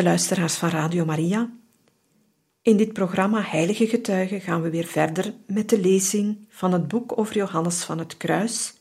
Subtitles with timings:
[0.00, 1.50] Beste luisteraars van Radio Maria,
[2.62, 7.18] in dit programma Heilige Getuigen gaan we weer verder met de lezing van het boek
[7.18, 8.74] over Johannes van het Kruis,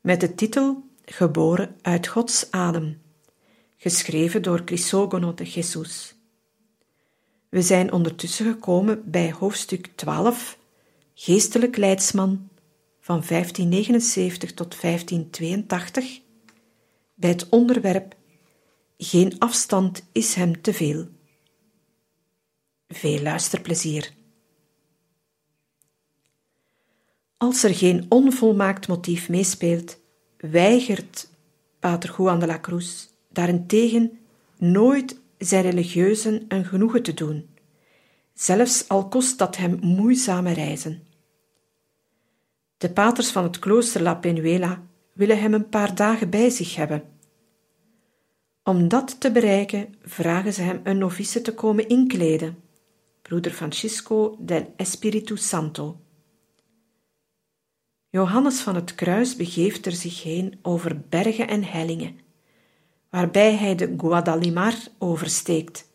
[0.00, 3.02] met de titel Geboren uit Gods adem,
[3.76, 6.14] geschreven door Crisogono de Jesus.
[7.48, 10.58] We zijn ondertussen gekomen bij hoofdstuk 12,
[11.14, 12.48] Geestelijk Leidsman,
[13.00, 16.20] van 1579 tot 1582,
[17.14, 18.14] bij het onderwerp
[18.98, 21.08] geen afstand is hem te veel.
[22.88, 24.14] Veel luisterplezier.
[27.36, 29.98] Als er geen onvolmaakt motief meespeelt,
[30.36, 31.30] weigert
[31.78, 34.18] Pater Juan de la Cruz daarentegen
[34.58, 37.48] nooit zijn religieuzen een genoegen te doen,
[38.34, 41.02] zelfs al kost dat hem moeizame reizen.
[42.76, 47.15] De paters van het klooster La Penuela willen hem een paar dagen bij zich hebben
[48.66, 52.62] om dat te bereiken vragen ze hem een novice te komen inkleden,
[53.22, 56.00] broeder Francisco del Espiritu Santo.
[58.08, 62.18] Johannes van het Kruis begeeft er zich heen over bergen en hellingen,
[63.10, 65.90] waarbij hij de Guadalimar oversteekt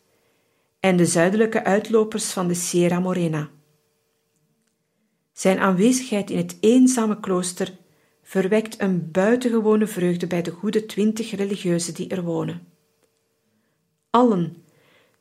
[0.80, 3.50] en de zuidelijke uitlopers van de Sierra Morena.
[5.34, 7.78] Zijn aanwezigheid in het eenzame klooster
[8.32, 12.68] verwekt een buitengewone vreugde bij de goede twintig religieuzen die er wonen.
[14.10, 14.64] Allen,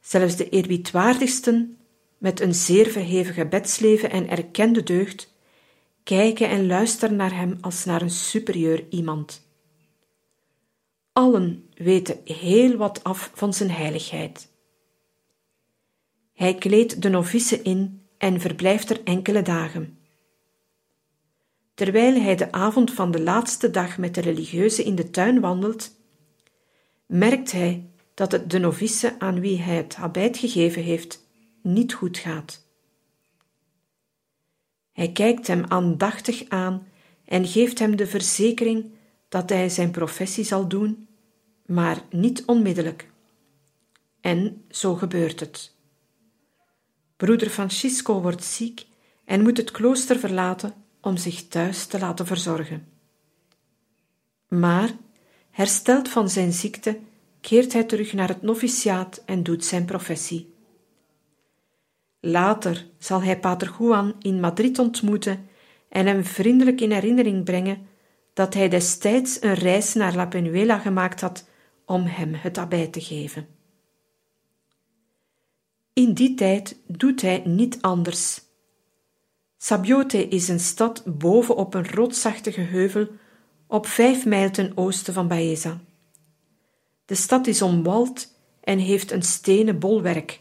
[0.00, 1.78] zelfs de eerbiedwaardigsten,
[2.18, 5.34] met een zeer verheven gebedsleven en erkende deugd,
[6.02, 9.46] kijken en luisteren naar hem als naar een superieur iemand.
[11.12, 14.48] Allen weten heel wat af van zijn heiligheid.
[16.32, 19.99] Hij kleedt de novice in en verblijft er enkele dagen.
[21.80, 25.90] Terwijl hij de avond van de laatste dag met de religieuze in de tuin wandelt,
[27.06, 31.26] merkt hij dat het de novice aan wie hij het habit gegeven heeft
[31.62, 32.66] niet goed gaat.
[34.92, 36.86] Hij kijkt hem aandachtig aan
[37.24, 38.92] en geeft hem de verzekering
[39.28, 41.08] dat hij zijn professie zal doen,
[41.66, 43.10] maar niet onmiddellijk.
[44.20, 45.74] En zo gebeurt het.
[47.16, 48.86] Broeder Francisco wordt ziek
[49.24, 52.88] en moet het klooster verlaten om zich thuis te laten verzorgen.
[54.48, 54.90] Maar,
[55.50, 56.98] hersteld van zijn ziekte,
[57.40, 60.54] keert hij terug naar het noviciaat en doet zijn professie.
[62.20, 65.48] Later zal hij Pater Juan in Madrid ontmoeten
[65.88, 67.86] en hem vriendelijk in herinnering brengen
[68.32, 71.48] dat hij destijds een reis naar La Penuela gemaakt had
[71.84, 73.46] om hem het abij te geven.
[75.92, 78.40] In die tijd doet hij niet anders
[79.62, 83.08] Sabiote is een stad boven op een rotsachtige heuvel
[83.66, 85.80] op vijf mijl ten oosten van Baeza.
[87.04, 88.28] De stad is omwald
[88.60, 90.40] en heeft een stenen bolwerk,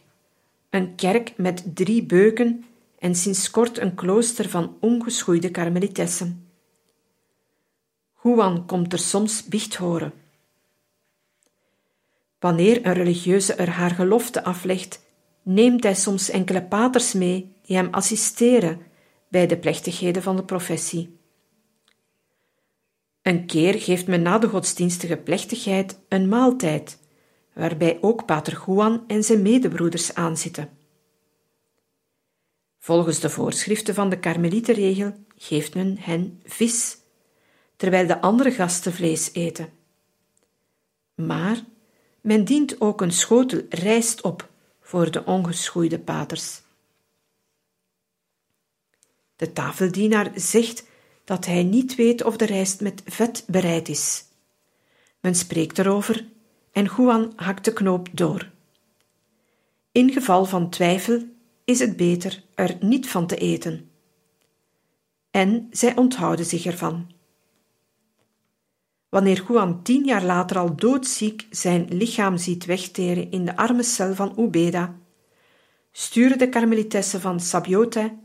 [0.70, 2.66] een kerk met drie beuken
[3.00, 6.50] en sinds kort een klooster van ongeschoeide karmelitessen.
[8.24, 10.14] Juan komt er soms biecht horen.
[12.40, 15.02] Wanneer een religieuze er haar gelofte aflegt,
[15.42, 18.88] neemt hij soms enkele paters mee die hem assisteren
[19.30, 21.18] bij de plechtigheden van de professie.
[23.22, 27.00] Een keer geeft men na de godsdienstige plechtigheid een maaltijd,
[27.54, 30.70] waarbij ook Pater Juan en zijn medebroeders aanzitten.
[32.80, 36.98] Volgens de voorschriften van de karmelietenregel geeft men hen vis,
[37.76, 39.70] terwijl de andere gasten vlees eten.
[41.16, 41.64] Maar
[42.22, 44.50] men dient ook een schotel rijst op
[44.82, 46.62] voor de ongeschoeide paters.
[49.40, 50.86] De tafeldienaar zegt
[51.24, 54.26] dat hij niet weet of de rijst met vet bereid is.
[55.20, 56.28] Men spreekt erover
[56.72, 58.52] en Juan hakt de knoop door.
[59.92, 61.24] In geval van twijfel
[61.66, 63.90] is het beter er niet van te eten.
[65.32, 67.12] En zij onthouden zich ervan.
[69.10, 74.16] Wanneer Juan tien jaar later al doodziek zijn lichaam ziet wegteren in de arme cel
[74.16, 74.96] van Ubeda,
[75.92, 78.18] sturen de karmelitessen van Sabiote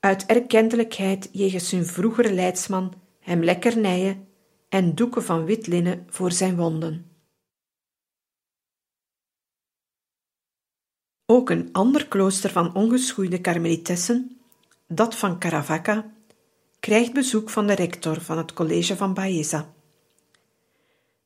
[0.00, 4.28] uit erkentelijkheid jegens hun vroegere leidsman hem lekkernijen
[4.68, 7.10] en doeken van wit linnen voor zijn wonden.
[11.26, 14.40] Ook een ander klooster van ongeschoeide karmelitessen,
[14.86, 16.12] dat van Caravaca,
[16.80, 19.72] krijgt bezoek van de rector van het college van Baeza.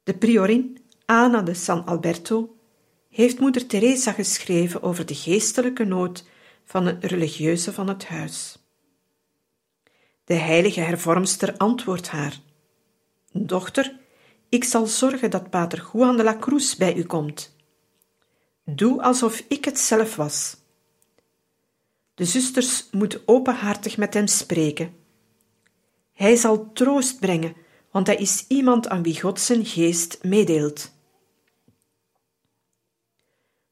[0.03, 2.57] De priorin Ana de San Alberto
[3.11, 6.25] heeft moeder Teresa geschreven over de geestelijke nood
[6.65, 8.64] van een religieuze van het huis.
[10.25, 12.41] De heilige hervormster antwoordt haar:
[13.33, 14.01] Dochter,
[14.49, 17.57] ik zal zorgen dat pater Juan de la Cruz bij u komt.
[18.65, 20.57] Doe alsof ik het zelf was.
[22.15, 24.95] De zusters moeten openhartig met hem spreken.
[26.13, 27.57] Hij zal troost brengen,
[27.91, 30.93] want hij is iemand aan wie God zijn geest meedeelt.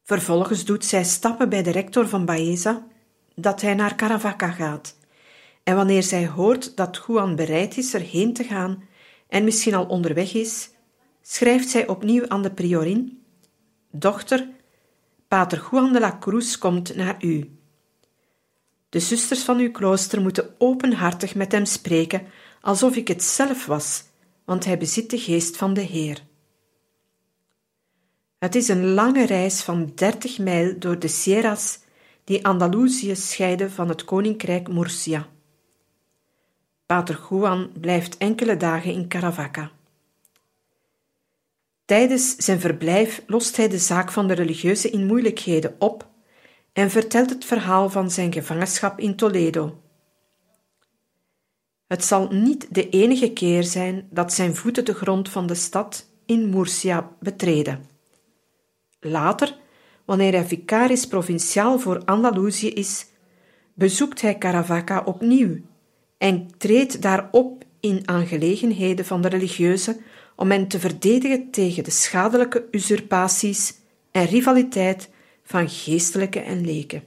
[0.03, 2.87] Vervolgens doet zij stappen bij de rector van Baeza
[3.35, 4.97] dat hij naar Caravaca gaat.
[5.63, 8.83] En wanneer zij hoort dat Juan bereid is erheen te gaan
[9.29, 10.71] en misschien al onderweg is,
[11.23, 13.23] schrijft zij opnieuw aan de priorin:
[13.91, 14.49] Dochter,
[15.29, 17.57] Pater Juan de la Cruz komt naar u.
[18.89, 22.27] De zusters van uw klooster moeten openhartig met hem spreken,
[22.61, 24.05] alsof ik het zelf was,
[24.45, 26.23] want hij bezit de geest van de Heer.
[28.39, 31.79] Het is een lange reis van dertig mijl door de Sierras
[32.25, 35.29] die Andalusië scheiden van het koninkrijk Murcia.
[36.93, 39.71] Pater Juan blijft enkele dagen in Caravaca.
[41.85, 46.07] Tijdens zijn verblijf lost hij de zaak van de religieuze in moeilijkheden op
[46.73, 49.81] en vertelt het verhaal van zijn gevangenschap in Toledo.
[51.87, 56.09] Het zal niet de enige keer zijn dat zijn voeten de grond van de stad
[56.27, 57.85] in Murcia betreden.
[59.01, 59.57] Later,
[60.05, 63.07] wanneer hij vicaris provinciaal voor Andalusië is,
[63.75, 65.71] bezoekt hij Caravaca opnieuw
[66.23, 70.01] en treedt daarop in aangelegenheden van de religieuzen
[70.37, 73.75] om hen te verdedigen tegen de schadelijke usurpaties
[74.11, 75.11] en rivaliteit
[75.43, 77.03] van geestelijke en leken.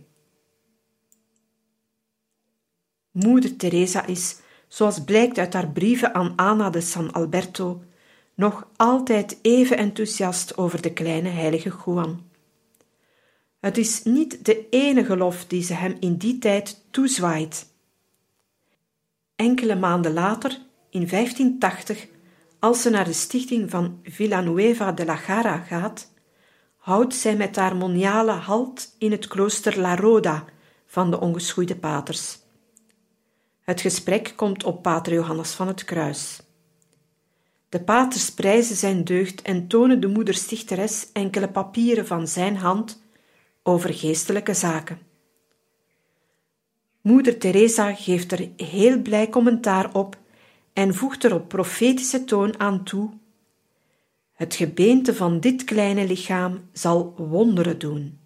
[3.12, 7.84] Moeder Teresa is, zoals blijkt uit haar brieven aan Ana de San Alberto,
[8.34, 12.24] nog altijd even enthousiast over de kleine heilige Juan.
[13.60, 17.74] Het is niet de enige lof die ze hem in die tijd toezwaait.
[19.36, 20.52] Enkele maanden later,
[20.90, 22.08] in 1580,
[22.60, 26.14] als ze naar de stichting van Villanueva de la Gara gaat,
[26.78, 30.46] houdt zij met haar moniale halt in het klooster La Roda
[30.86, 32.38] van de ongeschoeide paters.
[33.62, 36.42] Het gesprek komt op pater Johannes van het Kruis.
[37.70, 43.02] De paters prijzen zijn deugd en tonen de moeder stichteres enkele papieren van zijn hand
[43.64, 45.00] over geestelijke zaken.
[47.06, 50.18] Moeder Teresa geeft er heel blij commentaar op
[50.74, 53.10] en voegt er op profetische toon aan toe:
[54.34, 58.20] Het gebeente van dit kleine lichaam zal wonderen doen.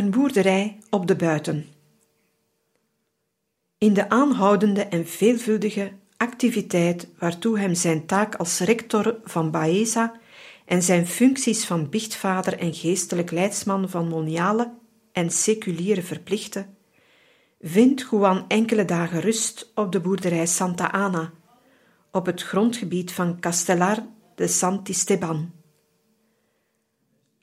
[0.00, 1.66] Een boerderij op de buiten.
[3.78, 10.20] In de aanhoudende en veelvuldige activiteit waartoe hem zijn taak als rector van Baeza
[10.64, 14.74] en zijn functies van biechtvader en geestelijk leidsman van moniale
[15.12, 16.76] en seculiere verplichten,
[17.60, 21.32] vindt Juan enkele dagen rust op de boerderij Santa Ana,
[22.12, 25.59] op het grondgebied van Castellar de Santisteban.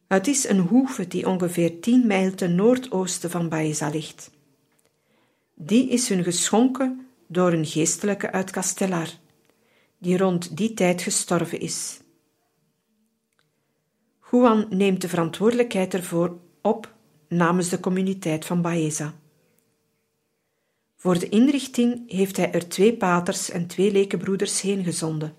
[0.07, 4.31] Het is een hoeve die ongeveer tien mijl ten noordoosten van Baeza ligt.
[5.53, 9.09] Die is hun geschonken door een geestelijke uit Castellar,
[9.97, 11.99] die rond die tijd gestorven is.
[14.31, 16.93] Juan neemt de verantwoordelijkheid ervoor op
[17.27, 19.13] namens de communiteit van Baeza.
[20.95, 25.35] Voor de inrichting heeft hij er twee paters en twee lekenbroeders heen gezonden.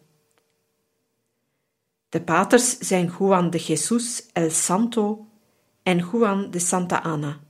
[2.08, 5.26] De paters zijn Juan de Jesus el Santo
[5.82, 7.40] en Juan de Santa Ana.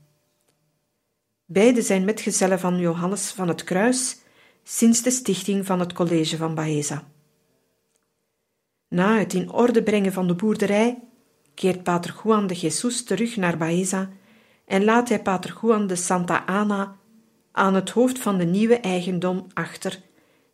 [1.44, 4.20] Beide zijn metgezellen van Johannes van het Kruis
[4.62, 7.08] sinds de stichting van het college van Baeza.
[8.88, 11.02] Na het in orde brengen van de boerderij
[11.54, 14.10] keert pater Juan de Jesus terug naar Baeza
[14.64, 16.96] en laat hij pater Juan de Santa Ana
[17.52, 20.00] aan het hoofd van de nieuwe eigendom achter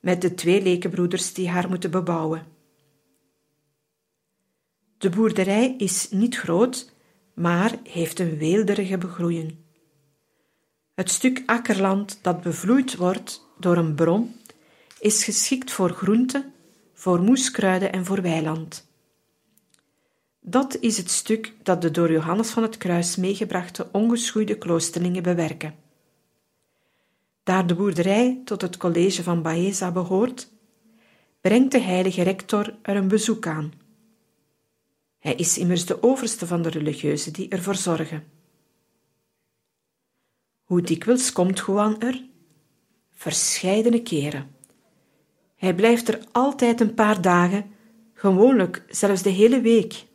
[0.00, 2.53] met de twee lekenbroeders die haar moeten bebouwen.
[5.04, 6.92] De boerderij is niet groot,
[7.34, 9.56] maar heeft een weelderige begroeiing.
[10.94, 14.34] Het stuk akkerland dat bevloeid wordt door een bron
[15.00, 16.52] is geschikt voor groenten,
[16.92, 18.86] voor moeskruiden en voor weiland.
[20.40, 25.74] Dat is het stuk dat de door Johannes van het Kruis meegebrachte ongeschoeide kloosterlingen bewerken.
[27.42, 30.48] Daar de boerderij tot het college van Baeza behoort,
[31.40, 33.83] brengt de heilige rector er een bezoek aan.
[35.24, 38.24] Hij is immers de overste van de religieuzen die ervoor zorgen.
[40.64, 42.24] Hoe dikwijls komt Juan er?
[43.14, 44.56] Verscheidene keren.
[45.56, 47.70] Hij blijft er altijd een paar dagen,
[48.12, 50.06] gewoonlijk zelfs de hele week.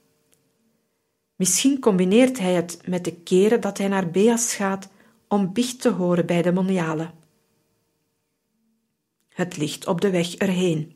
[1.36, 4.90] Misschien combineert hij het met de keren dat hij naar Beas gaat
[5.28, 7.14] om biecht te horen bij de monialen.
[9.30, 10.94] Het ligt op de weg erheen.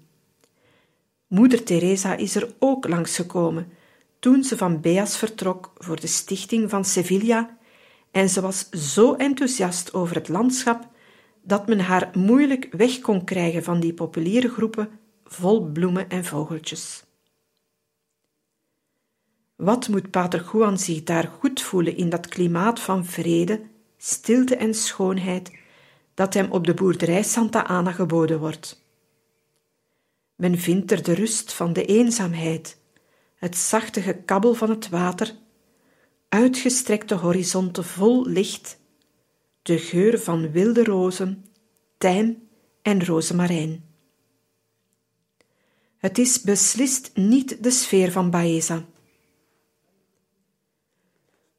[1.28, 3.82] Moeder Teresa is er ook langs gekomen
[4.24, 7.58] toen ze van Beas vertrok voor de stichting van Sevilla
[8.12, 10.88] en ze was zo enthousiast over het landschap
[11.42, 14.90] dat men haar moeilijk weg kon krijgen van die populiere groepen
[15.24, 17.04] vol bloemen en vogeltjes.
[19.56, 23.62] Wat moet Pater Juan zich daar goed voelen in dat klimaat van vrede,
[23.98, 25.52] stilte en schoonheid
[26.14, 28.84] dat hem op de boerderij Santa Ana geboden wordt.
[30.36, 32.82] Men vindt er de rust van de eenzaamheid,
[33.44, 35.36] het zachte gekabbel van het water,
[36.30, 38.80] uitgestrekte horizonten vol licht,
[39.62, 41.46] de geur van wilde rozen,
[41.98, 42.48] tijm
[42.82, 43.86] en rozemarijn.
[45.98, 48.86] Het is beslist niet de sfeer van Baeza.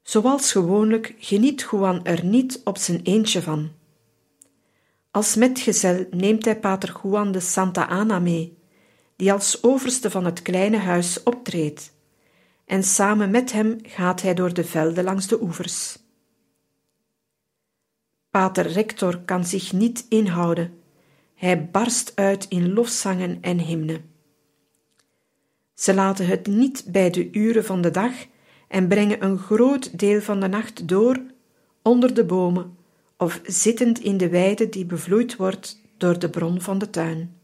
[0.03, 3.73] Zoals gewoonlijk geniet Juan er niet op zijn eentje van.
[5.11, 8.59] Als metgezel neemt hij pater Juan de Santa Ana mee,
[9.17, 11.93] die als overste van het kleine huis optreedt,
[12.65, 15.99] en samen met hem gaat hij door de velden langs de oevers.
[18.31, 20.79] Pater Rector kan zich niet inhouden.
[21.35, 24.05] Hij barst uit in lofzangen en hymnen.
[25.75, 28.13] Ze laten het niet bij de uren van de dag
[28.69, 31.23] en brengen een groot deel van de nacht door
[31.83, 32.77] onder de bomen
[33.17, 37.39] of zittend in de weide die bevloeid wordt door de bron van de tuin.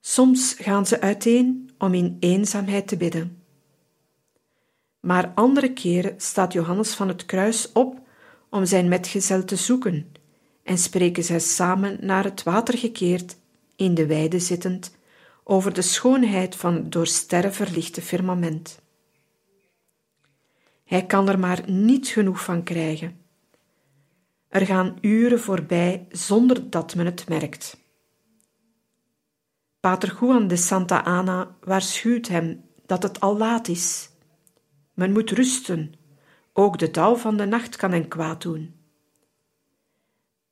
[0.00, 3.42] Soms gaan ze uiteen om in eenzaamheid te bidden.
[5.00, 8.00] Maar andere keren staat Johannes van het Kruis op
[8.50, 10.12] om zijn metgezel te zoeken
[10.62, 13.36] en spreken zij samen naar het water gekeerd,
[13.76, 14.96] in de weide zittend,
[15.44, 18.80] over de schoonheid van het door sterren verlichte firmament.
[20.84, 23.20] Hij kan er maar niet genoeg van krijgen.
[24.48, 27.76] Er gaan uren voorbij zonder dat men het merkt.
[29.80, 34.10] Pater Juan de Santa Ana waarschuwt hem dat het al laat is.
[34.94, 35.94] Men moet rusten,
[36.52, 38.74] ook de dauw van de nacht kan hen kwaad doen.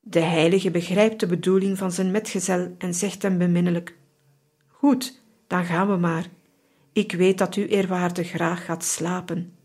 [0.00, 3.98] De heilige begrijpt de bedoeling van zijn metgezel en zegt hem beminnelijk:
[4.66, 6.28] Goed, dan gaan we maar.
[6.92, 9.56] Ik weet dat u eerwaarde graag gaat slapen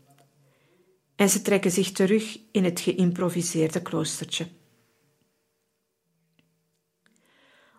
[1.22, 4.46] en ze trekken zich terug in het geïmproviseerde kloostertje.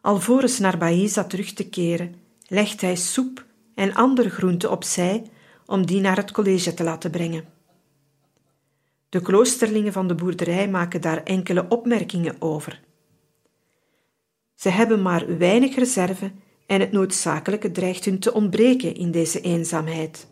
[0.04, 2.16] Alvorens naar Baeza terug te keren,
[2.48, 3.46] legt hij soep
[3.76, 5.24] en andere groenten opzij
[5.66, 7.46] om die naar het college te laten brengen.
[9.10, 12.82] De kloosterlingen van de boerderij maken daar enkele opmerkingen over.
[14.56, 16.32] Ze hebben maar weinig reserve
[16.66, 20.28] en het noodzakelijke dreigt hun te ontbreken in deze eenzaamheid.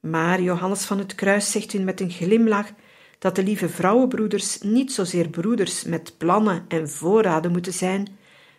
[0.00, 2.70] Maar Johannes van het Kruis zegt hun met een glimlach
[3.18, 8.17] dat de lieve vrouwenbroeders niet zozeer broeders met plannen en voorraden moeten zijn,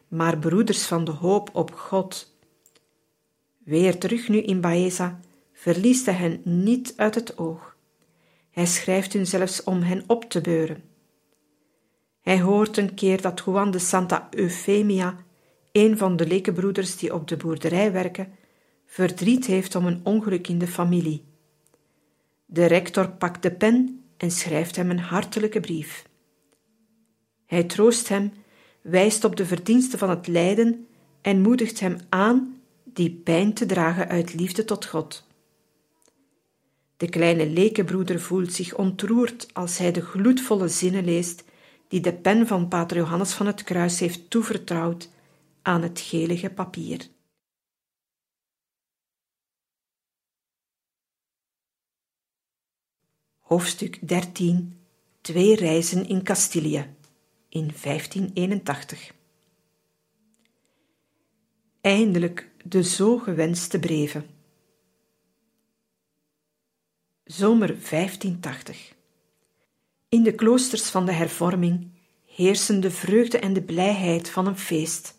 [0.09, 2.37] maar broeders van de hoop op God.
[3.63, 5.19] Weer terug nu in Baeza,
[5.53, 7.75] verliest hij hen niet uit het oog.
[8.51, 10.83] Hij schrijft hun zelfs om hen op te beuren.
[12.21, 15.17] Hij hoort een keer dat Juan de Santa Eufemia,
[15.71, 18.31] een van de lekenbroeders die op de boerderij werken,
[18.85, 21.23] verdriet heeft om een ongeluk in de familie.
[22.45, 26.07] De rector pakt de pen en schrijft hem een hartelijke brief.
[27.45, 28.33] Hij troost hem,
[28.81, 30.87] wijst op de verdiensten van het lijden
[31.21, 35.27] en moedigt hem aan die pijn te dragen uit liefde tot God.
[36.97, 41.43] De kleine lekenbroeder voelt zich ontroerd als hij de gloedvolle zinnen leest
[41.87, 45.09] die de pen van Pater Johannes van het Kruis heeft toevertrouwd
[45.61, 47.07] aan het gelige papier.
[53.37, 54.79] Hoofdstuk 13
[55.21, 56.97] Twee reizen in Castilië
[57.49, 59.17] in 1581
[61.81, 64.25] Eindelijk de zo gewenste breven.
[67.23, 68.93] Zomer 1580
[70.09, 71.87] In de kloosters van de hervorming
[72.25, 75.17] heersen de vreugde en de blijheid van een feest.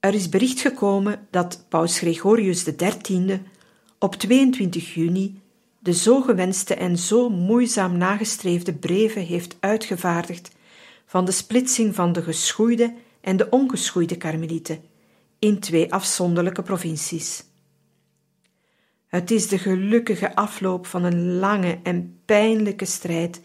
[0.00, 3.42] Er is bericht gekomen dat paus Gregorius XIII
[3.98, 5.40] op 22 juni
[5.78, 10.53] de zo gewenste en zo moeizaam nagestreefde breven heeft uitgevaardigd
[11.14, 14.82] van de splitsing van de geschoeide en de ongeschoeide karmelieten
[15.38, 17.44] in twee afzonderlijke provincies.
[19.06, 23.42] Het is de gelukkige afloop van een lange en pijnlijke strijd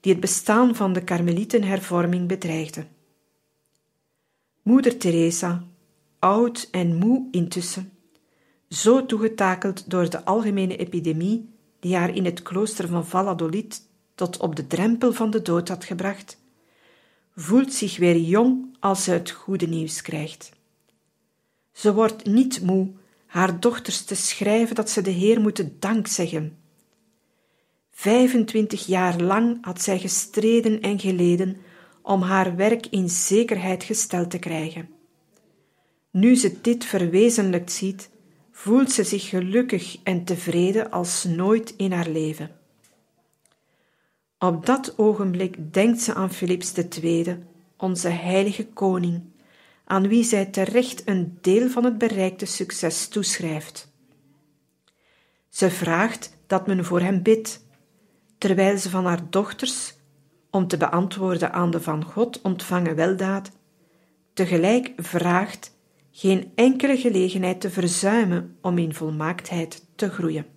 [0.00, 2.86] die het bestaan van de karmelietenhervorming bedreigde.
[4.62, 5.64] Moeder Teresa,
[6.18, 7.92] oud en moe intussen,
[8.68, 14.56] zo toegetakeld door de algemene epidemie die haar in het klooster van Valladolid tot op
[14.56, 16.40] de drempel van de dood had gebracht,
[17.34, 20.52] voelt zich weer jong als ze het goede nieuws krijgt.
[21.72, 22.90] Ze wordt niet moe
[23.26, 26.56] haar dochters te schrijven dat ze de Heer moeten dankzeggen.
[27.90, 31.56] 25 jaar lang had zij gestreden en geleden
[32.02, 34.88] om haar werk in zekerheid gesteld te krijgen.
[36.10, 38.10] Nu ze dit verwezenlijkt ziet,
[38.50, 42.50] voelt ze zich gelukkig en tevreden als nooit in haar leven.
[44.42, 47.44] Op dat ogenblik denkt ze aan Philips II,
[47.76, 49.22] onze heilige koning,
[49.84, 53.92] aan wie zij terecht een deel van het bereikte succes toeschrijft.
[55.48, 57.66] Ze vraagt dat men voor hem bidt,
[58.38, 59.94] terwijl ze van haar dochters,
[60.50, 63.50] om te beantwoorden aan de van God ontvangen weldaad,
[64.32, 65.76] tegelijk vraagt
[66.10, 70.51] geen enkele gelegenheid te verzuimen om in volmaaktheid te groeien.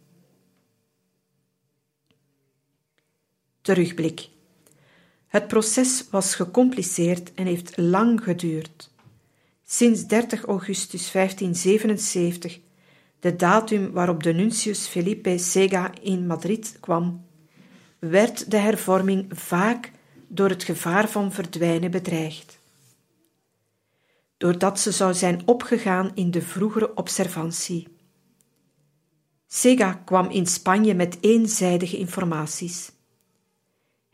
[3.65, 4.27] Terugblik.
[5.27, 8.91] Het proces was gecompliceerd en heeft lang geduurd.
[9.63, 12.59] Sinds 30 augustus 1577,
[13.19, 17.25] de datum waarop de nuntius Felipe Sega in Madrid kwam,
[17.99, 19.91] werd de hervorming vaak
[20.27, 22.59] door het gevaar van verdwijnen bedreigd.
[24.37, 27.87] Doordat ze zou zijn opgegaan in de vroegere observantie.
[29.47, 32.93] Sega kwam in Spanje met eenzijdige informaties.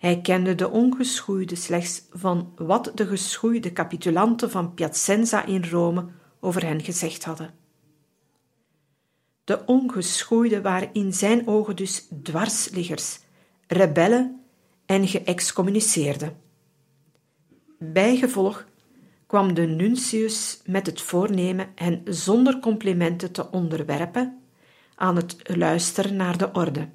[0.01, 6.05] Hij kende de ongeschoeide slechts van wat de geschoeide capitulanten van Piacenza in Rome
[6.39, 7.53] over hen gezegd hadden.
[9.43, 13.19] De ongeschoeide waren in zijn ogen dus dwarsliggers,
[13.67, 14.41] rebellen
[14.85, 16.37] en geëxcommuniceerden.
[17.79, 18.65] Bijgevolg
[19.27, 24.41] kwam de nuntius met het voornemen hen zonder complimenten te onderwerpen
[24.95, 26.89] aan het luisteren naar de orde.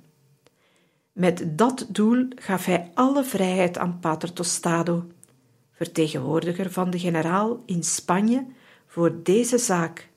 [1.16, 5.06] Met dat doel gaf hij alle vrijheid aan Pater Tostado,
[5.72, 8.46] vertegenwoordiger van de generaal in Spanje,
[8.86, 10.08] voor deze zaak,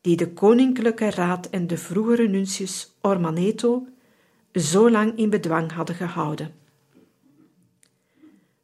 [0.00, 3.86] die de Koninklijke Raad en de vroegere nuntius Ormaneto
[4.52, 6.54] zo lang in bedwang hadden gehouden.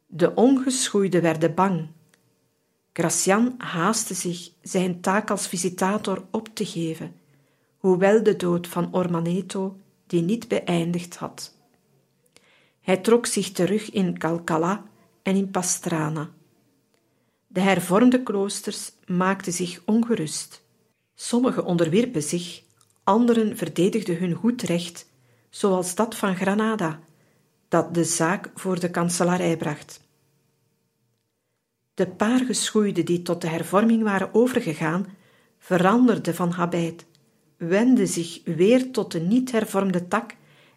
[0.05, 1.87] De ongeschoeiden werden bang.
[2.93, 7.15] Gracian haastte zich zijn taak als visitator op te geven,
[7.77, 11.54] hoewel de dood van Ormaneto die niet beëindigd had.
[12.85, 14.83] Hij trok zich terug in Calcala
[15.21, 16.29] en in Pastrana.
[17.47, 20.63] De hervormde kloosters maakten zich ongerust.
[21.15, 22.63] Sommigen onderwierpen zich,
[23.03, 25.09] anderen verdedigden hun goed recht,
[25.49, 26.99] zoals dat van Granada,
[27.67, 30.01] dat de zaak voor de kanselarij bracht.
[31.93, 35.07] De paar geschoeiden die tot de hervorming waren overgegaan,
[35.57, 37.05] veranderden van habit,
[37.57, 40.35] wenden zich weer tot de niet hervormde tak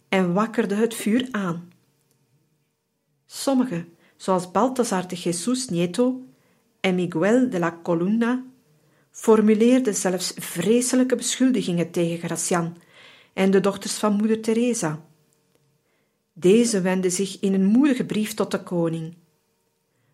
[0.08, 1.76] en wakkerden het vuur aan.
[3.30, 6.26] Sommigen, zoals Baltasar de Jesus Nieto
[6.80, 8.44] en Miguel de la Columna,
[9.10, 12.76] formuleerden zelfs vreselijke beschuldigingen tegen Gracian
[13.32, 15.04] en de dochters van moeder Teresa.
[16.32, 19.16] Deze wendden zich in een moedige brief tot de koning.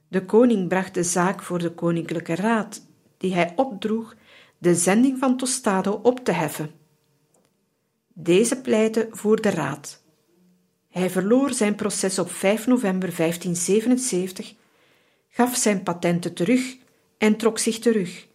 [0.08, 4.14] De koning bracht de zaak voor de koninklijke raad, die hij opdroeg
[4.58, 6.70] de zending van Tostado op te heffen.
[8.12, 10.03] Deze pleitte voor de raad.
[10.94, 14.54] Hij verloor zijn proces op 5 november 1577,
[15.28, 16.76] gaf zijn patenten terug
[17.18, 18.26] en trok zich terug,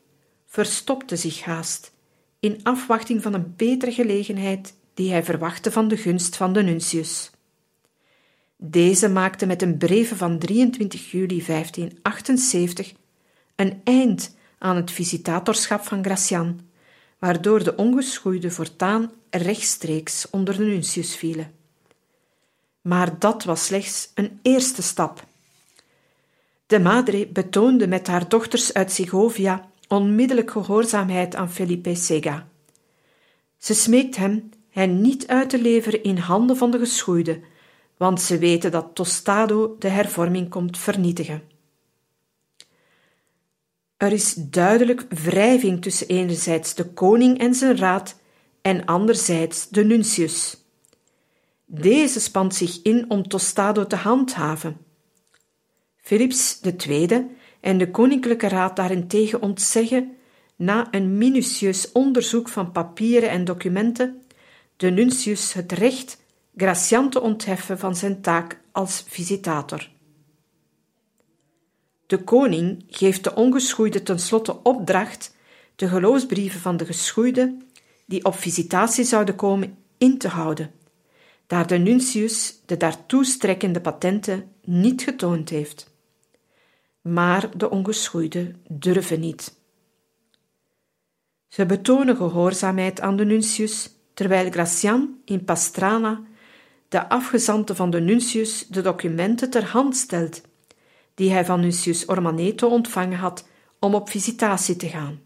[0.45, 1.93] verstopte zich haast,
[2.39, 7.31] in afwachting van een betere gelegenheid die hij verwachtte van de gunst van de nuntius.
[8.57, 12.93] Deze maakte met een breve van 23 juli 1578
[13.55, 16.59] een eind aan het visitatorschap van Gracian,
[17.19, 21.58] waardoor de ongeschoeide voortaan rechtstreeks onder de nuntius vielen.
[22.81, 25.23] Maar dat was slechts een eerste stap.
[26.65, 32.47] De madre betoonde met haar dochters uit Segovia onmiddellijk gehoorzaamheid aan Felipe Sega.
[33.57, 37.39] Ze smeekt hem hen niet uit te leveren in handen van de geschoeide,
[37.97, 41.41] want ze weten dat Tostado de hervorming komt vernietigen.
[43.97, 48.19] Er is duidelijk wrijving tussen enerzijds de koning en zijn raad
[48.61, 50.58] en anderzijds de nuntius.
[51.71, 54.77] Deze spant zich in om Tostado te handhaven.
[55.95, 57.27] Philips II
[57.59, 60.17] en de koninklijke raad daarentegen ontzeggen,
[60.55, 64.21] na een minutieus onderzoek van papieren en documenten,
[64.75, 66.21] de nuntius het recht
[66.55, 69.89] Gracian te ontheffen van zijn taak als visitator.
[72.05, 75.35] De koning geeft de ongeschoeide tenslotte opdracht
[75.75, 77.57] de geloofsbrieven van de geschoeide
[78.05, 80.71] die op visitatie zouden komen in te houden,
[81.49, 85.93] daar de nuntius de daartoe strekkende patenten niet getoond heeft.
[87.01, 89.55] Maar de ongeschoeide durven niet.
[91.47, 96.21] Ze betonen gehoorzaamheid aan de nuntius, terwijl Gracian in Pastrana
[96.89, 100.41] de afgezante van de nuntius de documenten ter hand stelt,
[101.13, 103.47] die hij van Nuntius Ormaneto ontvangen had
[103.79, 105.19] om op visitatie te gaan.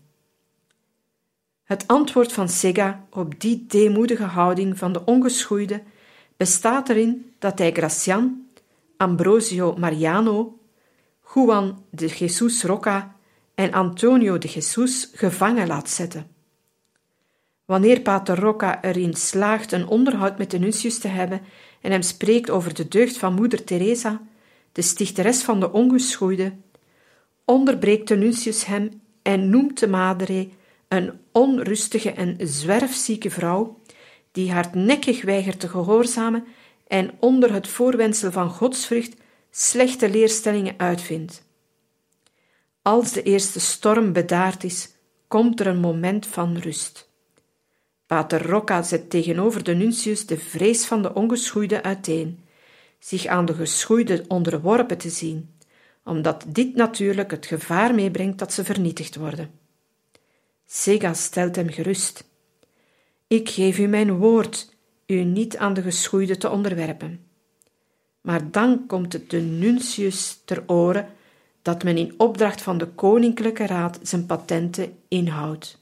[1.64, 5.84] Het antwoord van Sega op die deemoedige houding van de ongeschoeide
[6.38, 8.48] bestaat erin dat hij Gracian,
[8.98, 10.58] Ambrosio Mariano,
[11.34, 13.15] Juan de Jesus Roca
[13.56, 16.28] en Antonio de Jesus gevangen laat zetten.
[17.65, 21.41] Wanneer Pater Rocca erin slaagt een onderhoud met de nuntius te hebben
[21.82, 24.22] en hem spreekt over de deugd van moeder Teresa,
[24.72, 26.54] de stichteres van de ongeschoeide,
[27.46, 30.50] onderbreekt de nuntius hem en noemt de madre
[30.88, 33.80] een onrustige en zwerfzieke vrouw,
[34.34, 36.46] die hardnekkig weigert te gehoorzamen
[36.88, 39.15] en onder het voorwendsel van godsvrucht
[39.52, 41.43] slechte leerstellingen uitvindt.
[42.82, 44.89] Als de eerste storm bedaard is,
[45.28, 47.10] komt er een moment van rust.
[48.06, 52.39] Pater Rocca zet tegenover de nuntius de vrees van de ongeschoeide uiteen,
[53.00, 55.56] zich aan de geschoeide onderworpen te zien,
[56.04, 59.52] omdat dit natuurlijk het gevaar meebrengt dat ze vernietigd worden.
[60.65, 62.32] Sega stelt hem gerust.
[63.34, 67.26] Ik geef u mijn woord, u niet aan de geschoeide te onderwerpen.
[68.22, 71.08] Maar dan komt het de nuntius ter oren
[71.62, 75.82] dat men in opdracht van de koninklijke raad zijn patenten inhoudt.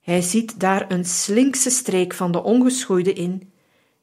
[0.00, 3.52] Hij ziet daar een slinkse streek van de ongeschoeide in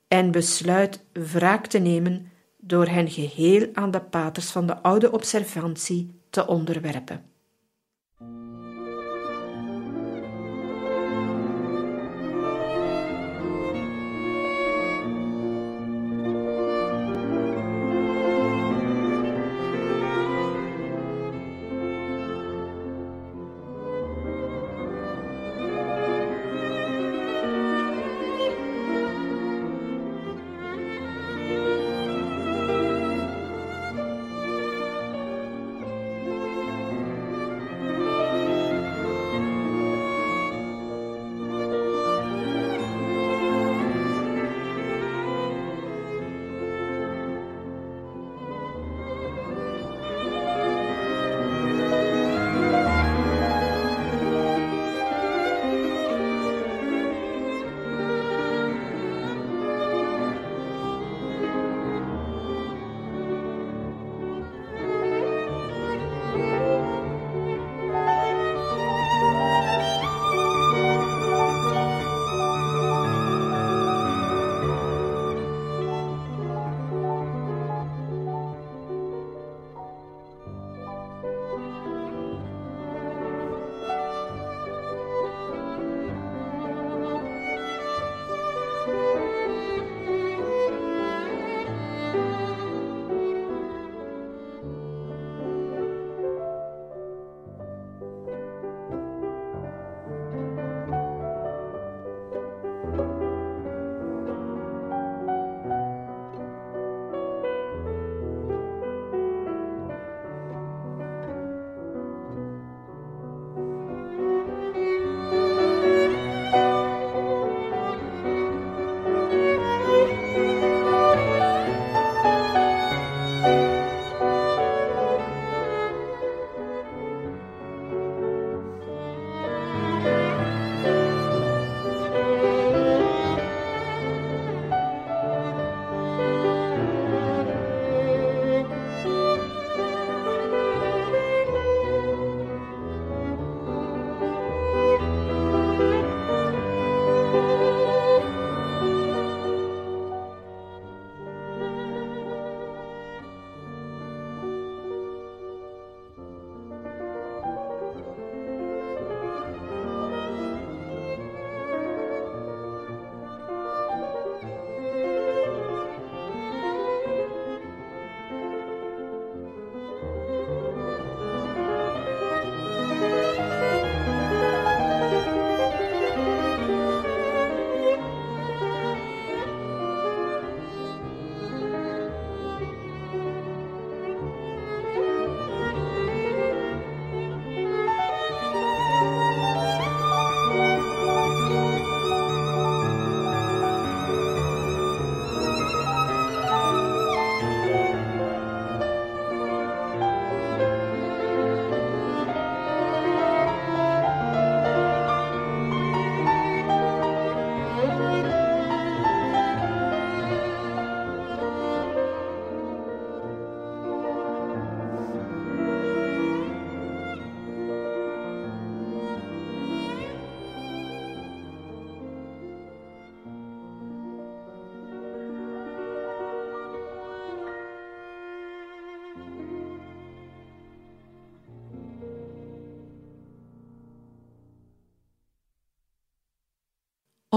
[0.08, 6.20] en besluit wraak te nemen door hen geheel aan de paters van de oude observantie
[6.30, 7.31] te onderwerpen.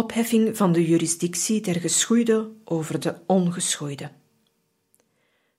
[0.04, 4.10] Opheffing van de jurisdictie der geschoeide over de ongeschoeide.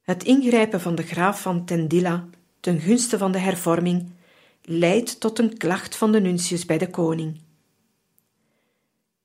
[0.01, 2.29] Het ingrijpen van de graaf van Tendilla
[2.59, 4.11] ten gunste van de hervorming
[4.61, 7.41] leidt tot een klacht van de nuncius bij de koning.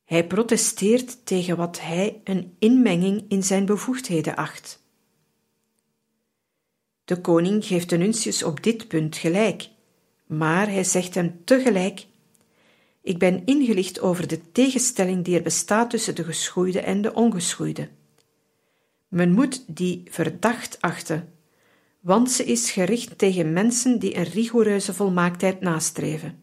[0.04, 4.82] Hij protesteert tegen wat hij een inmenging in zijn bevoegdheden acht.
[7.04, 9.68] De koning geeft de nuncius op dit punt gelijk,
[10.26, 12.06] maar hij zegt hem tegelijk:
[13.02, 17.88] Ik ben ingelicht over de tegenstelling die er bestaat tussen de geschoeide en de ongeschoeide.
[19.08, 21.32] Men moet die verdacht achten,
[22.00, 26.42] want ze is gericht tegen mensen die een rigoureuze volmaaktheid nastreven.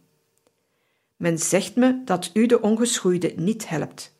[1.15, 4.15] Men zegt me dat u de ongeschoeide niet helpt.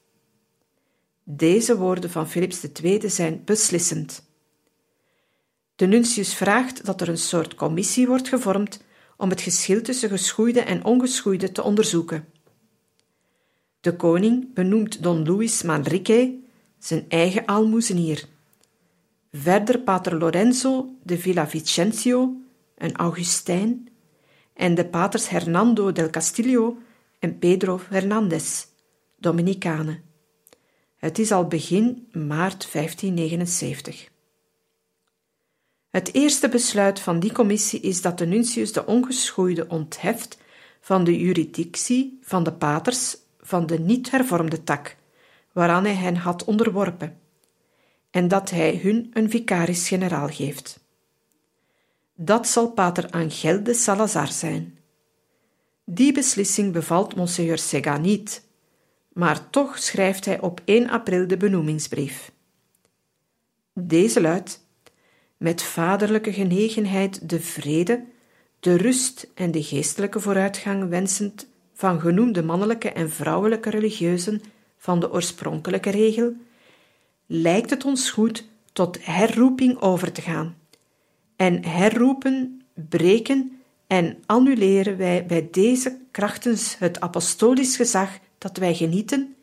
[1.24, 4.26] Deze woorden van Philips II zijn beslissend.
[5.76, 8.84] De nuncius vraagt dat er een soort commissie wordt gevormd
[9.18, 12.28] om het geschil tussen geschoeide en ongeschoeide te onderzoeken.
[13.80, 16.40] De koning benoemt Don Luis Manrique,
[16.80, 18.26] zijn eigen almoezenier.
[19.32, 22.36] Verder pater Lorenzo de Villavicencio,
[22.78, 23.90] een Augustijn,
[24.54, 26.78] en de paters Hernando del Castillo
[27.20, 28.66] en Pedro Fernandez,
[29.20, 30.04] Dominicanen.
[30.96, 34.10] Het is al begin maart 1579.
[35.98, 40.38] Het eerste besluit van die commissie is dat de nuncius de ongeschoeide ontheft
[40.82, 44.96] van de juridictie van de paters van de niet hervormde tak,
[45.52, 47.20] waaraan hij hen had onderworpen,
[48.10, 50.80] en dat hij hun een vicaris-generaal geeft.
[52.16, 54.78] Dat zal pater Angel de Salazar zijn.
[55.86, 58.48] Die beslissing bevalt Monseigneur Sega niet,
[59.14, 62.32] maar toch schrijft hij op 1 april de benoemingsbrief.
[63.74, 64.66] Deze luidt:
[65.38, 68.04] Met vaderlijke genegenheid de vrede,
[68.60, 74.42] de rust en de geestelijke vooruitgang wensend van genoemde mannelijke en vrouwelijke religieuzen
[74.78, 76.34] van de oorspronkelijke regel,
[77.26, 80.56] lijkt het ons goed tot herroeping over te gaan.
[81.36, 89.36] En herroepen, breken en annuleren wij bij deze krachtens het apostolisch gezag dat wij genieten,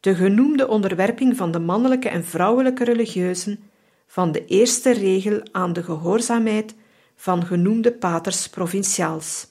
[0.00, 3.70] de genoemde onderwerping van de mannelijke en vrouwelijke religieuzen,
[4.14, 6.74] van de eerste regel aan de gehoorzaamheid
[7.14, 9.46] van genoemde paters provinciaals.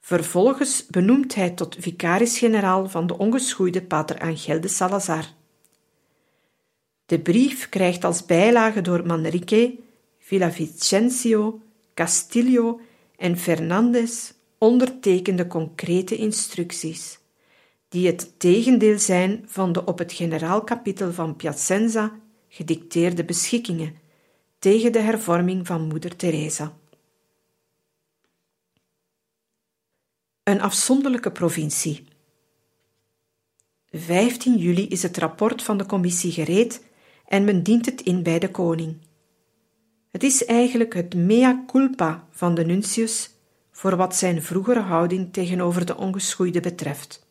[0.00, 5.24] Vervolgens benoemt hij tot vicaris-generaal van de ongeschoeide pater Angel de Salazar.
[7.06, 9.78] De brief krijgt als bijlage door Manrique,
[10.18, 11.60] Villavicencio,
[11.94, 12.80] Castillo
[13.16, 17.18] en Fernandez ondertekende concrete instructies,
[17.88, 22.24] die het tegendeel zijn van de op het generaalkapitel van Piacenza
[22.56, 23.96] gedicteerde beschikkingen
[24.58, 26.76] tegen de hervorming van Moeder Teresa.
[30.42, 32.04] Een afzonderlijke provincie.
[33.90, 36.84] 15 juli is het rapport van de commissie gereed
[37.26, 38.96] en men dient het in bij de koning.
[40.10, 43.30] Het is eigenlijk het mea culpa van de nuntius
[43.70, 47.26] voor wat zijn vroegere houding tegenover de ongeschoeide betreft.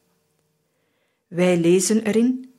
[1.27, 2.54] Wij lezen erin: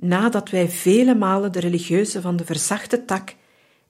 [0.00, 3.34] Nadat wij vele malen de religieuzen van de verzachte tak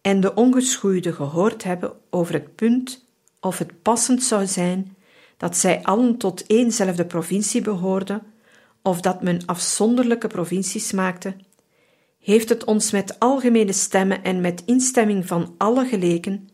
[0.01, 3.05] en de ongeschoeide gehoord hebben over het punt
[3.41, 4.97] of het passend zou zijn
[5.37, 8.23] dat zij allen tot éénzelfde provincie behoorden,
[8.83, 11.37] of dat men afzonderlijke provincies maakte,
[12.21, 16.49] heeft het ons met algemene stemmen en met instemming van alle geleken,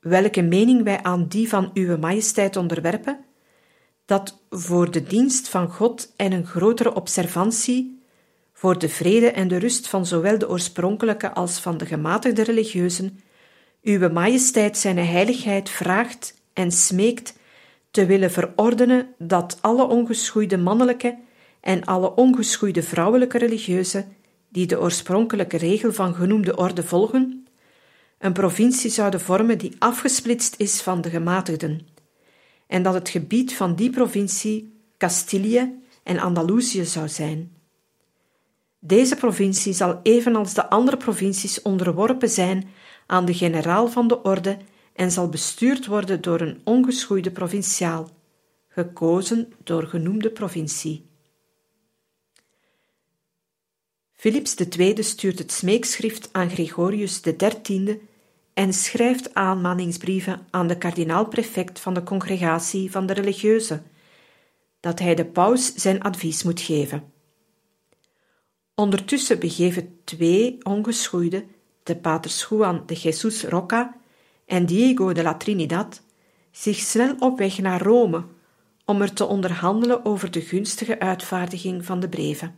[0.00, 3.24] welke mening wij aan die van Uwe Majesteit onderwerpen,
[4.04, 8.02] dat voor de dienst van God en een grotere observantie,
[8.64, 13.20] voor de vrede en de rust van zowel de oorspronkelijke als van de gematigde religieuzen,
[13.82, 17.38] Uwe Majesteit zijn heiligheid vraagt en smeekt
[17.90, 21.18] te willen verordenen dat alle ongeschoeide mannelijke
[21.60, 24.16] en alle ongeschoeide vrouwelijke religieuzen
[24.48, 27.46] die de oorspronkelijke regel van genoemde orde volgen,
[28.18, 31.86] een provincie zouden vormen die afgesplitst is van de gematigden,
[32.66, 37.53] en dat het gebied van die provincie Castilië en Andalusië zou zijn.
[38.86, 42.68] Deze provincie zal evenals de andere provincies onderworpen zijn
[43.06, 44.58] aan de generaal van de orde
[44.92, 48.10] en zal bestuurd worden door een ongeschoeide provinciaal,
[48.68, 51.06] gekozen door genoemde provincie.
[54.12, 58.00] Philips II stuurt het smeekschrift aan Gregorius XIII
[58.54, 63.86] en schrijft aanmaningsbrieven aan de kardinaal-prefect van de congregatie van de religieuzen,
[64.80, 67.13] dat hij de paus zijn advies moet geven.
[68.74, 71.44] Ondertussen begeven twee ongeschoeide,
[71.82, 73.96] de paters Juan de Jesus Roca
[74.46, 76.02] en Diego de la Trinidad,
[76.50, 78.24] zich snel op weg naar Rome
[78.84, 82.54] om er te onderhandelen over de gunstige uitvaardiging van de breven.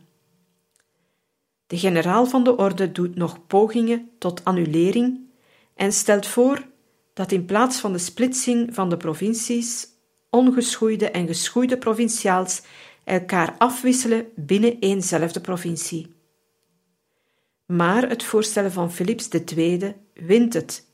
[1.67, 5.19] De generaal van de orde doet nog pogingen tot annulering
[5.75, 6.67] en stelt voor
[7.13, 9.87] dat in plaats van de splitsing van de provincies
[10.29, 12.61] ongeschoeide en geschoeide provinciaals
[13.07, 16.15] elkaar afwisselen binnen eenzelfde provincie.
[17.65, 20.87] Maar het voorstel van Philips II wint het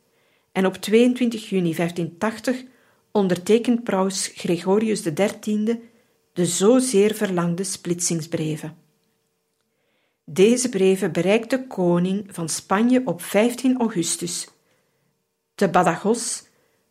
[0.52, 2.64] en op 22 juni 1580
[3.12, 5.82] ondertekent paus Gregorius XIII
[6.34, 8.78] de zozeer verlangde splitsingsbreven.
[10.26, 14.48] Deze breven bereikt de koning van Spanje op 15 augustus,
[15.56, 16.42] te Badajoz,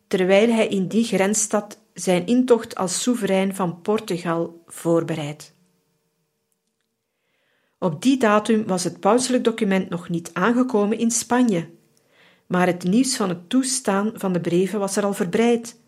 [0.07, 5.53] terwijl hij in die grensstad zijn intocht als soeverein van Portugal voorbereidt.
[7.79, 11.69] Op die datum was het pauselijk document nog niet aangekomen in Spanje,
[12.47, 15.79] maar het nieuws van het toestaan van de breven was er al verbreid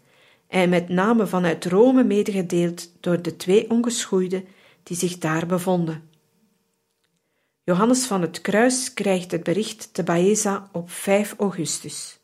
[0.47, 4.45] en met name vanuit Rome medegedeeld door de twee ongeschoeiden
[4.83, 6.09] die zich daar bevonden.
[7.63, 12.19] Johannes van het Kruis krijgt het bericht te Baeza op 5 augustus.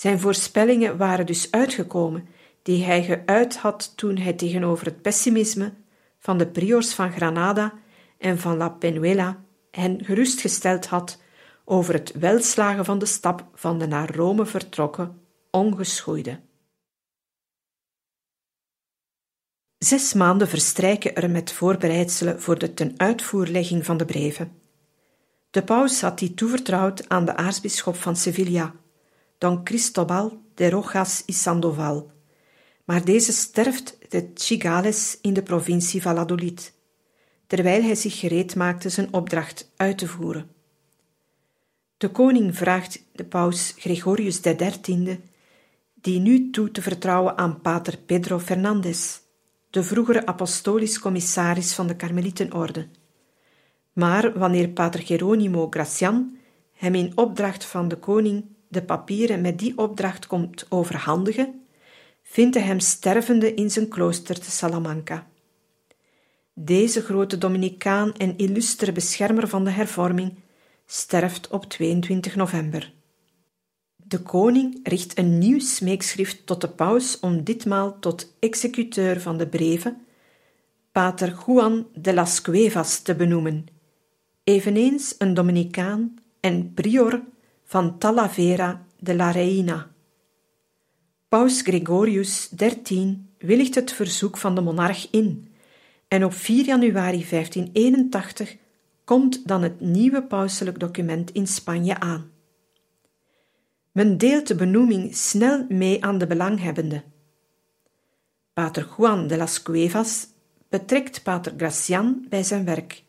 [0.00, 2.28] Zijn voorspellingen waren dus uitgekomen,
[2.62, 5.72] die hij geuit had toen hij tegenover het pessimisme
[6.18, 7.72] van de priors van Granada
[8.18, 11.22] en van La Penuela hen gerustgesteld had
[11.64, 15.20] over het welslagen van de stap van de naar Rome vertrokken
[15.50, 16.40] ongeschoeide.
[19.78, 24.60] Zes maanden verstrijken er met voorbereidselen voor de tenuitvoerlegging van de breven.
[25.50, 28.74] De paus had die toevertrouwd aan de aartsbisschop van Sevilla,
[29.40, 32.10] Don Cristobal de Rojas y Sandoval,
[32.84, 36.74] maar deze sterft de Chigales in de provincie Valladolid,
[37.46, 40.50] terwijl hij zich gereed maakte zijn opdracht uit te voeren.
[41.96, 45.20] De koning vraagt de paus Gregorius XIII
[45.94, 49.18] die nu toe te vertrouwen aan pater Pedro Fernandez,
[49.70, 52.88] de vroegere apostolisch commissaris van de Karmelitenorde.
[53.92, 56.36] Maar wanneer pater Geronimo Gracian
[56.72, 61.64] hem in opdracht van de koning de papieren met die opdracht komt overhandigen,
[62.22, 65.26] vindt hij hem stervende in zijn klooster te Salamanca.
[66.54, 70.34] Deze grote Dominicaan en illustere beschermer van de hervorming
[70.86, 72.92] sterft op 22 november.
[73.96, 79.46] De koning richt een nieuw smeekschrift tot de paus om ditmaal tot executeur van de
[79.46, 80.04] breven
[80.92, 83.66] pater Juan de las Cuevas te benoemen,
[84.44, 87.22] eveneens een Dominicaan en prior
[87.70, 89.90] van Talavera de la Reina.
[91.28, 95.52] Paus Gregorius XIII willigt het verzoek van de monarch in
[96.08, 98.56] en op 4 januari 1581
[99.04, 102.30] komt dan het nieuwe pauselijk document in Spanje aan.
[103.92, 107.04] Men deelt de benoeming snel mee aan de belanghebbenden.
[108.52, 110.26] Pater Juan de las Cuevas
[110.68, 113.04] betrekt Pater Gracian bij zijn werk.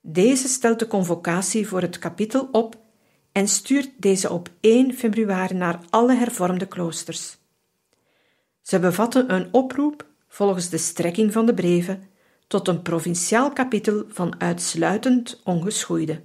[0.00, 2.86] Deze stelt de convocatie voor het kapitel op
[3.38, 7.38] en stuurt deze op 1 februari naar alle hervormde kloosters.
[8.62, 12.02] Ze bevatten een oproep volgens de strekking van de breven
[12.46, 16.22] tot een provinciaal kapitel van uitsluitend ongeschoeide.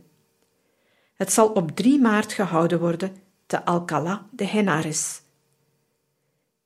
[1.13, 5.21] Het zal op 3 maart gehouden worden te Alcalá de Henares.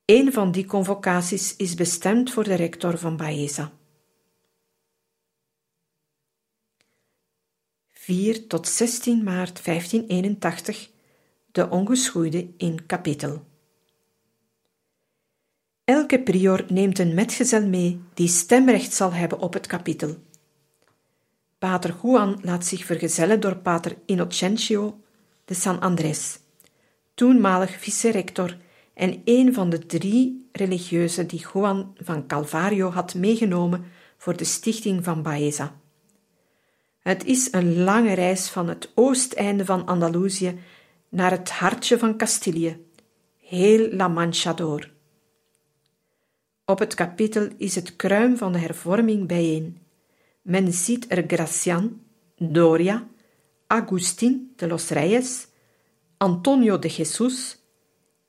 [0.04, 3.72] Een van die convocaties is bestemd voor de rector van Baeza.
[8.08, 10.90] 4 tot 16 maart 1581
[11.52, 13.44] de ongeschoeide in kapitel.
[15.84, 20.16] Elke prior neemt een metgezel mee die stemrecht zal hebben op het kapitel.
[21.58, 25.00] Pater Juan laat zich vergezellen door pater Innocentio
[25.44, 26.38] de San Andrés
[27.14, 28.56] toenmalig vice-rector
[28.94, 33.84] en een van de drie religieuzen die Juan van Calvario had meegenomen
[34.16, 35.80] voor de stichting van Baeza.
[37.08, 40.58] Het is een lange reis van het oosteinde van Andalusië
[41.08, 42.84] naar het hartje van Castilië,
[43.36, 44.90] heel La Mancha door.
[46.64, 49.78] Op het kapitel is het kruim van de hervorming bijeen.
[50.42, 52.00] Men ziet er Gracian,
[52.36, 53.06] Doria,
[53.66, 55.46] Agustin de los Reyes,
[56.16, 57.58] Antonio de Jesús,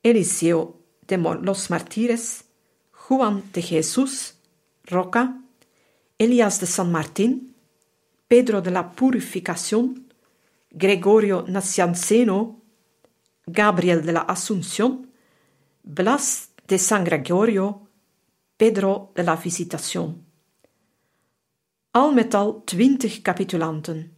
[0.01, 2.43] Eliseo de los Martires,
[2.91, 4.33] Juan de Jesús,
[4.83, 5.41] Roca,
[6.15, 7.48] Elias de San Martín,
[8.29, 10.05] Pedro de la Purificación,
[10.69, 12.61] Gregorio Nacianceno,
[13.47, 15.11] Gabriel de la Asunción,
[15.81, 17.89] Blas de San Gregorio,
[18.55, 20.27] Pedro de la Visitación.
[21.91, 24.15] Al met al twintig capitulanten.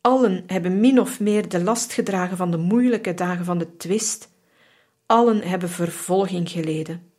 [0.00, 4.28] Allen hebben min of meer de last gedragen van de moeilijke dagen van de twist.
[5.06, 7.12] Allen hebben vervolging geleden.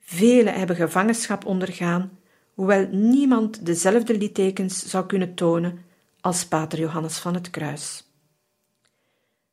[0.00, 2.18] Velen hebben gevangenschap ondergaan,
[2.56, 5.78] hoewel niemand dezelfde littekens zou kunnen tonen
[6.20, 8.04] als Pater Johannes van het Kruis.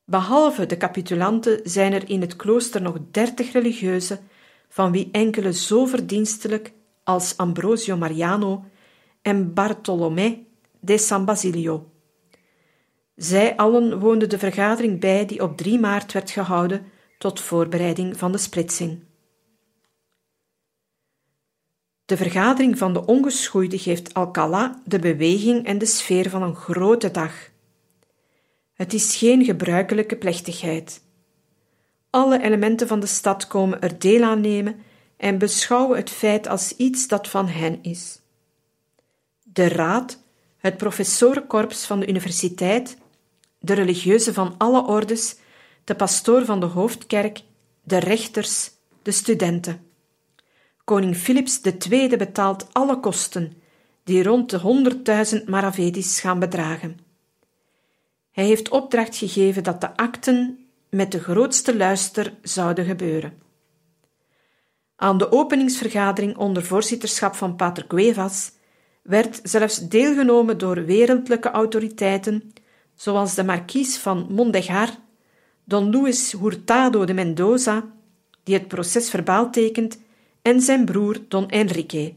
[0.06, 4.20] Behalve de capitulanten zijn er in het klooster nog dertig religieuzen,
[4.70, 6.74] van wie enkele zo verdienstelijk
[7.04, 8.66] als Ambrosio Mariano
[9.22, 10.44] en Bartolomé
[10.80, 11.92] de San Basilio.
[13.16, 16.86] Zij allen woonden de vergadering bij die op 3 maart werd gehouden
[17.18, 19.04] tot voorbereiding van de splitsing.
[22.06, 27.12] De vergadering van de ongeschoeide geeft Alcala de beweging en de sfeer van een grote
[27.12, 27.50] dag.
[28.74, 31.02] Het is geen gebruikelijke plechtigheid.
[32.10, 34.76] Alle elementen van de stad komen er deel aan nemen
[35.18, 38.22] en beschouwen het feit als iets dat van hen is.
[39.44, 40.20] De raad,
[40.58, 42.98] het professorenkorps van de universiteit,
[43.60, 45.36] de religieuzen van alle ordes,
[45.84, 47.42] de pastoor van de hoofdkerk,
[47.84, 49.93] de rechters, de studenten.
[50.84, 53.54] Koning Philips II betaalt alle kosten,
[54.04, 57.00] die rond de honderdduizend maravedis gaan bedragen.
[58.32, 63.42] Hij heeft opdracht gegeven dat de akten met de grootste luister zouden gebeuren.
[64.96, 68.52] Aan de openingsvergadering onder voorzitterschap van Pater Cuevas
[69.02, 72.54] werd zelfs deelgenomen door wereldlijke autoriteiten,
[72.96, 74.90] zoals de markies van Mondejar,
[75.64, 77.86] Don Luis Hurtado de Mendoza,
[78.44, 80.00] die het proces verbaal tekent,
[80.44, 82.16] en zijn broer Don Enrique.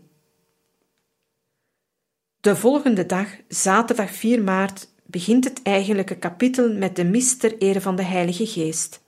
[2.40, 7.80] De volgende dag, zaterdag 4 maart, begint het eigenlijke kapitel met de mis ter ere
[7.80, 9.02] van de Heilige Geest.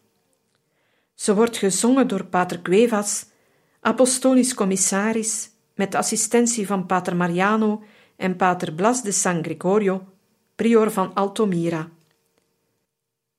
[1.15, 3.27] Ze wordt gezongen door Pater Cuevas,
[3.81, 7.83] apostolisch commissaris, met assistentie van Pater Mariano
[8.17, 10.07] en Pater Blas de San Gregorio,
[10.55, 11.89] prior van Altomira.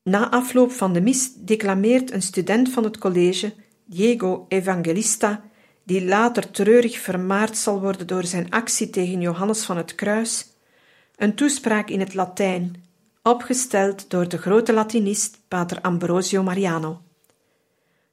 [0.04, 3.54] Na afloop van de mis declameert een student van het college,
[3.86, 5.49] Diego Evangelista,
[5.90, 10.48] die later treurig vermaard zal worden door zijn actie tegen Johannes van het Kruis,
[11.16, 12.84] een toespraak in het Latijn,
[13.24, 17.02] opgesteld door de grote Latinist Pater Ambrosio Mariano.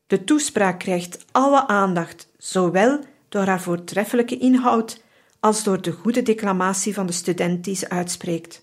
[0.06, 5.02] De toespraak krijgt alle aandacht, zowel door haar voortreffelijke inhoud
[5.40, 8.62] als door de goede declamatie van de student die ze uitspreekt.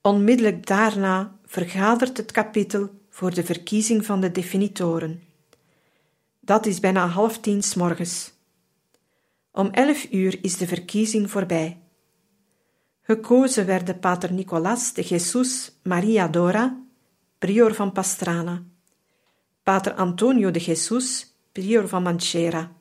[0.00, 5.31] Onmiddellijk daarna vergadert het kapitel voor de verkiezing van de definitoren.
[6.44, 8.32] Dat is bijna half tien s morgens.
[9.52, 11.80] Om elf uur is de verkiezing voorbij.
[13.02, 16.80] Gekozen werden pater Nicolas de Jesus Maria Dora,
[17.38, 18.62] prior van Pastrana,
[19.62, 22.72] pater Antonio de Jesus, prior van Manchera,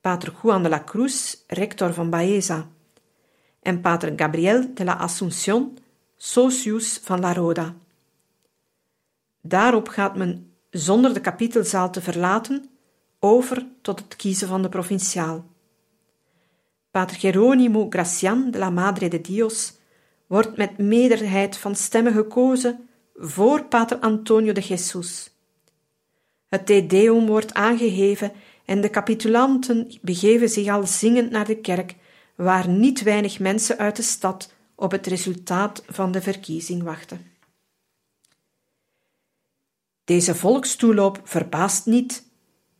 [0.00, 2.68] pater Juan de la Cruz, rector van Baeza,
[3.62, 5.78] en pater Gabriel de la Asunción,
[6.16, 7.74] socius van La Roda.
[9.40, 12.70] Daarop gaat men, zonder de kapitelzaal te verlaten,
[13.18, 15.46] over tot het kiezen van de provinciaal.
[16.90, 19.76] Pater Geronimo Gracian de la Madre de Dios
[20.26, 25.30] wordt met meerderheid van stemmen gekozen voor Pater Antonio de Jesus.
[26.48, 28.32] Het Te Deum wordt aangeheven
[28.64, 31.94] en de capitulanten begeven zich al zingend naar de kerk,
[32.34, 37.27] waar niet weinig mensen uit de stad op het resultaat van de verkiezing wachten.
[40.08, 42.24] Deze volkstoeloop verbaast niet.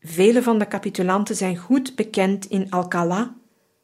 [0.00, 3.34] Vele van de capitulanten zijn goed bekend in Alcalá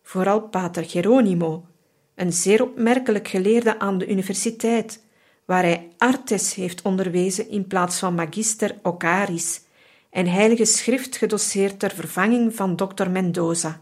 [0.03, 1.66] vooral pater Geronimo,
[2.14, 5.05] een zeer opmerkelijk geleerde aan de universiteit,
[5.45, 9.61] waar hij artes heeft onderwezen in plaats van magister Ocaris
[10.11, 13.80] en heilige schrift gedoseerd ter vervanging van dokter Mendoza.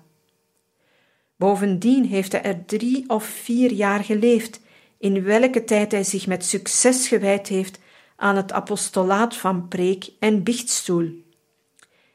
[1.37, 4.61] Bovendien heeft hij er drie of vier jaar geleefd,
[4.99, 7.81] in welke tijd hij zich met succes gewijd heeft
[8.23, 11.11] aan het apostolaat van preek en biechtstoel.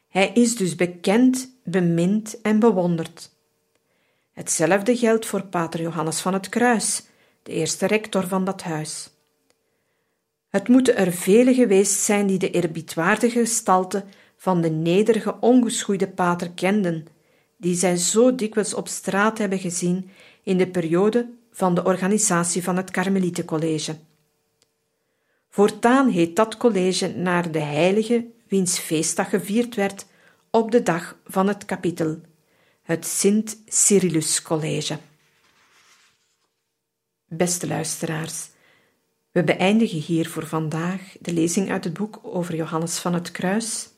[0.08, 3.30] Hij is dus bekend, bemind en bewonderd.
[4.32, 7.06] Hetzelfde geldt voor pater Johannes van het Kruis,
[7.42, 9.10] de eerste rector van dat huis.
[10.48, 14.04] Het moeten er vele geweest zijn die de eerbiedwaardige gestalte
[14.36, 17.06] van de nederige, ongeschoeide pater kenden,
[17.56, 20.10] die zij zo dikwijls op straat hebben gezien
[20.42, 23.96] in de periode van de organisatie van het Karmelietencollege.
[25.48, 30.06] Voortaan heet dat college naar de heilige wiens feestdag gevierd werd
[30.50, 32.20] op de dag van het kapitel,
[32.82, 34.98] het Sint Cyrillus College.
[37.26, 38.48] Beste luisteraars,
[39.30, 43.88] we beëindigen hier voor vandaag de lezing uit het boek over Johannes van het Kruis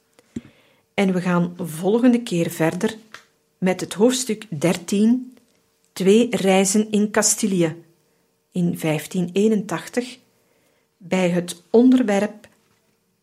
[0.95, 2.97] en we gaan volgende keer verder
[3.59, 5.35] met het hoofdstuk 13,
[5.93, 7.85] Twee reizen in Castilië
[8.53, 10.19] in 1581,
[11.03, 12.49] bij het onderwerp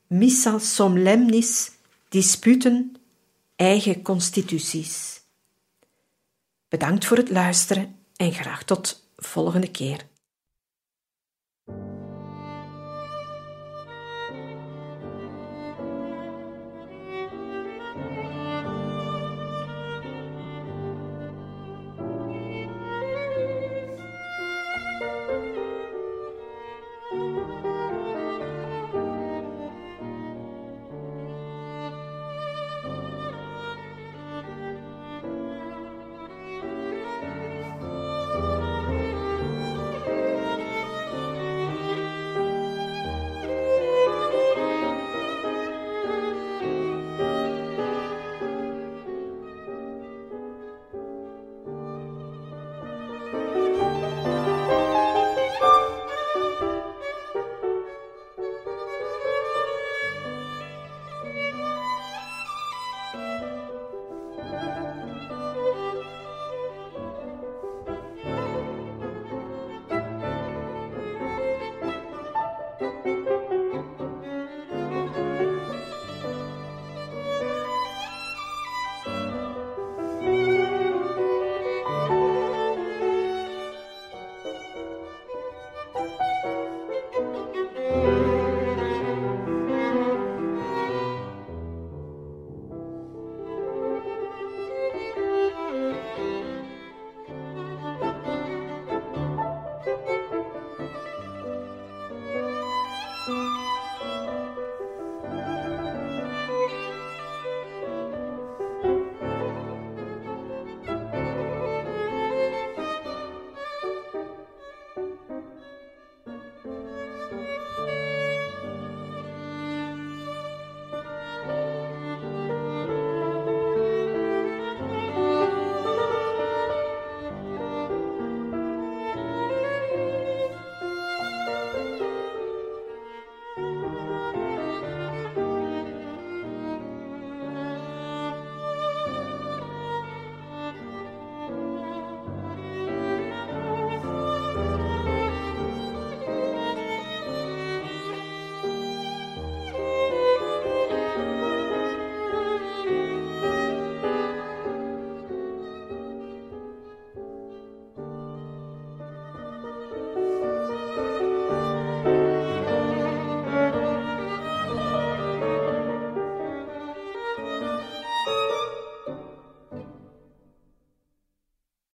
[0.08, 1.72] Missa Solemnis
[2.10, 2.96] Disputen
[3.56, 5.22] eigen constituties.
[6.68, 10.06] Bedankt voor het luisteren en graag tot volgende keer.